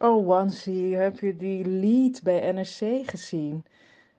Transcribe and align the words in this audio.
Oh, 0.00 0.26
Wansi, 0.26 0.94
heb 0.94 1.18
je 1.18 1.36
die 1.36 1.66
lead 1.66 2.22
bij 2.22 2.52
NRC 2.52 3.08
gezien? 3.08 3.64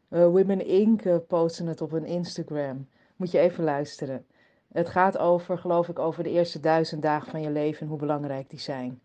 Uh, 0.09 0.25
Women 0.25 0.65
Inc. 0.65 1.05
Uh, 1.05 1.15
posten 1.27 1.67
het 1.67 1.81
op 1.81 1.91
hun 1.91 2.05
Instagram. 2.05 2.87
Moet 3.15 3.31
je 3.31 3.39
even 3.39 3.63
luisteren. 3.63 4.25
Het 4.71 4.89
gaat 4.89 5.17
over, 5.17 5.57
geloof 5.57 5.87
ik, 5.89 5.99
over 5.99 6.23
de 6.23 6.29
eerste 6.29 6.59
duizend 6.59 7.01
dagen 7.01 7.31
van 7.31 7.41
je 7.41 7.49
leven 7.49 7.81
en 7.81 7.87
hoe 7.87 7.97
belangrijk 7.97 8.49
die 8.49 8.59
zijn. 8.59 9.01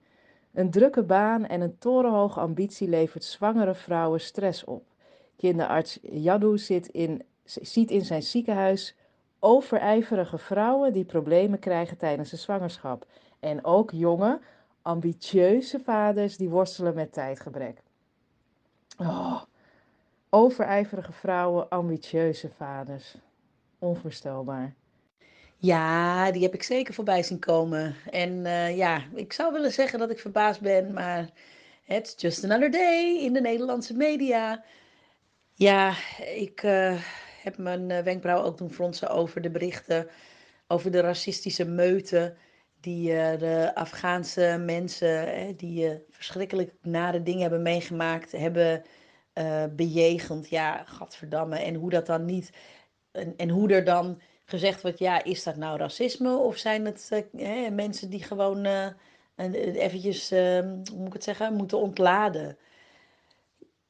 Een 0.52 0.70
drukke 0.70 1.02
baan 1.02 1.46
en 1.46 1.60
een 1.60 1.78
torenhoge 1.78 2.40
ambitie 2.40 2.88
levert 2.88 3.24
zwangere 3.24 3.74
vrouwen 3.74 4.20
stress 4.20 4.64
op. 4.64 4.84
Kinderarts 5.36 5.98
Yadu 6.02 6.58
zit 6.58 6.86
in, 6.86 7.22
ziet 7.44 7.90
in 7.90 8.04
zijn 8.04 8.22
ziekenhuis 8.22 8.96
overijverige 9.38 10.38
vrouwen 10.38 10.92
die 10.92 11.04
problemen 11.04 11.58
krijgen 11.58 11.96
tijdens 11.96 12.30
de 12.30 12.36
zwangerschap. 12.36 13.06
En 13.40 13.64
ook 13.64 13.90
jonge, 13.90 14.40
ambitieuze 14.84 15.80
vaders 15.80 16.36
die 16.36 16.48
worstelen 16.48 16.94
met 16.94 17.12
tijdgebrek. 17.12 17.82
Oh, 18.98 19.42
overijverige 20.30 21.12
vrouwen, 21.12 21.68
ambitieuze 21.68 22.50
vaders. 22.56 23.16
Onvoorstelbaar. 23.78 24.74
Ja, 25.56 26.30
die 26.30 26.42
heb 26.42 26.54
ik 26.54 26.62
zeker 26.62 26.94
voorbij 26.94 27.22
zien 27.22 27.38
komen. 27.38 27.94
En 28.10 28.30
uh, 28.30 28.76
ja, 28.76 29.02
ik 29.14 29.32
zou 29.32 29.52
willen 29.52 29.72
zeggen 29.72 29.98
dat 29.98 30.10
ik 30.10 30.18
verbaasd 30.18 30.60
ben, 30.60 30.92
maar 30.92 31.30
it's 31.86 32.14
just 32.16 32.44
another 32.44 32.70
day 32.70 33.18
in 33.18 33.32
de 33.32 33.40
Nederlandse 33.40 33.96
media. 33.96 34.64
Ja, 35.54 35.94
ik 36.34 36.62
uh, 36.62 37.00
heb 37.42 37.58
mijn 37.58 37.90
uh, 37.90 37.98
wenkbrauw 37.98 38.42
ook 38.42 38.58
doen 38.58 38.70
fronsen 38.70 39.08
over 39.08 39.40
de 39.40 39.50
berichten 39.50 40.08
over 40.66 40.90
de 40.90 41.00
racistische 41.00 41.64
meuten 41.64 42.36
die 42.84 43.06
de 43.36 43.70
Afghaanse 43.74 44.62
mensen 44.64 45.56
die 45.56 46.02
verschrikkelijk 46.10 46.72
nare 46.82 47.22
dingen 47.22 47.40
hebben 47.40 47.62
meegemaakt, 47.62 48.32
hebben 48.32 48.82
bejegend. 49.76 50.48
Ja, 50.48 50.84
gadverdamme. 50.84 51.56
En 51.58 51.74
hoe 51.74 51.90
dat 51.90 52.06
dan 52.06 52.24
niet, 52.24 52.50
en, 53.12 53.36
en 53.36 53.48
hoe 53.48 53.72
er 53.72 53.84
dan 53.84 54.20
gezegd 54.44 54.82
wordt, 54.82 54.98
ja, 54.98 55.24
is 55.24 55.42
dat 55.42 55.56
nou 55.56 55.78
racisme 55.78 56.36
of 56.36 56.56
zijn 56.56 56.84
het 56.84 57.24
uh, 57.32 57.70
mensen 57.70 58.10
die 58.10 58.22
gewoon 58.22 58.66
eventjes, 59.36 60.32
uh, 60.32 60.58
hoe 60.58 60.96
moet 60.96 61.06
ik 61.06 61.12
het 61.12 61.24
zeggen, 61.24 61.54
moeten 61.54 61.78
ontladen? 61.78 62.58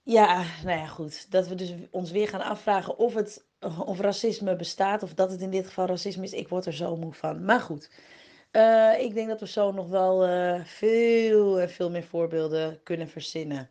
Ja, 0.02 0.44
nou 0.64 0.78
ja, 0.78 0.86
goed. 0.86 1.30
Dat 1.30 1.48
we 1.48 1.54
dus 1.54 1.74
ons 1.90 2.10
weer 2.10 2.28
gaan 2.28 2.40
afvragen 2.40 2.98
of, 2.98 3.14
het, 3.14 3.44
of 3.84 4.00
racisme 4.00 4.56
bestaat, 4.56 5.02
of 5.02 5.14
dat 5.14 5.30
het 5.30 5.40
in 5.40 5.50
dit 5.50 5.66
geval 5.66 5.86
racisme 5.86 6.24
is. 6.24 6.32
Ik 6.32 6.48
word 6.48 6.66
er 6.66 6.74
zo 6.74 6.96
moe 6.96 7.14
van. 7.14 7.44
Maar 7.44 7.60
goed, 7.60 7.90
ik 8.98 9.14
denk 9.14 9.28
dat 9.28 9.40
we 9.40 9.48
zo 9.48 9.72
nog 9.72 9.88
wel 9.88 10.28
veel 10.64 11.60
en 11.60 11.70
veel 11.70 11.90
meer 11.90 12.04
voorbeelden 12.04 12.80
kunnen 12.82 13.08
verzinnen. 13.08 13.70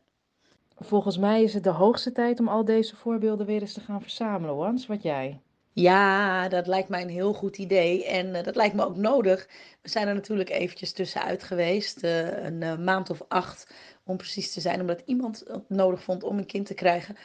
Volgens 0.75 1.17
mij 1.17 1.43
is 1.43 1.53
het 1.53 1.63
de 1.63 1.69
hoogste 1.69 2.11
tijd 2.11 2.39
om 2.39 2.47
al 2.47 2.65
deze 2.65 2.95
voorbeelden 2.95 3.45
weer 3.45 3.61
eens 3.61 3.73
te 3.73 3.79
gaan 3.79 4.01
verzamelen, 4.01 4.55
Wans. 4.55 4.85
Wat 4.85 5.03
jij? 5.03 5.41
Ja, 5.73 6.47
dat 6.49 6.67
lijkt 6.67 6.89
mij 6.89 7.01
een 7.01 7.09
heel 7.09 7.33
goed 7.33 7.57
idee 7.57 8.05
en 8.05 8.27
uh, 8.27 8.43
dat 8.43 8.55
lijkt 8.55 8.75
me 8.75 8.85
ook 8.85 8.95
nodig. 8.95 9.47
We 9.81 9.89
zijn 9.89 10.07
er 10.07 10.13
natuurlijk 10.13 10.49
eventjes 10.49 10.91
tussenuit 10.91 11.43
geweest, 11.43 12.03
een 12.03 12.83
maand 12.83 13.09
of 13.09 13.21
acht 13.27 13.73
om 14.03 14.17
precies 14.17 14.53
te 14.53 14.61
zijn, 14.61 14.81
omdat 14.81 15.01
iemand 15.05 15.43
het 15.47 15.69
nodig 15.69 16.03
vond 16.03 16.23
om 16.23 16.37
een 16.37 16.45
kind 16.45 16.65
te 16.65 16.73
krijgen. 16.73 17.17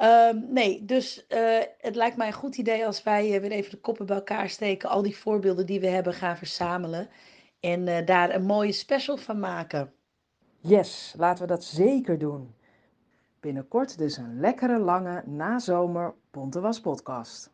Ehm, 0.00 0.52
nee, 0.52 0.84
dus 0.84 1.24
het 1.78 1.94
lijkt 1.94 2.16
mij 2.16 2.26
een 2.26 2.32
goed 2.32 2.56
idee 2.56 2.86
als 2.86 3.02
wij 3.02 3.40
weer 3.40 3.50
even 3.50 3.70
de 3.70 3.80
koppen 3.80 4.06
bij 4.06 4.16
elkaar 4.16 4.48
steken, 4.48 4.88
al 4.88 5.02
die 5.02 5.16
voorbeelden 5.16 5.66
die 5.66 5.80
we 5.80 5.86
hebben 5.86 6.14
gaan 6.14 6.36
verzamelen 6.36 7.08
en 7.60 8.04
daar 8.04 8.34
een 8.34 8.44
mooie 8.44 8.72
special 8.72 9.16
van 9.16 9.38
maken. 9.38 9.92
Yes, 10.60 11.14
laten 11.16 11.42
we 11.42 11.48
dat 11.48 11.64
zeker 11.64 12.18
doen. 12.18 12.54
Binnenkort 13.40 13.98
dus 13.98 14.16
een 14.16 14.40
lekkere, 14.40 14.78
lange, 14.78 15.22
nazomer 15.26 16.14
Ponte 16.30 16.60
Was 16.60 16.80
podcast. 16.80 17.50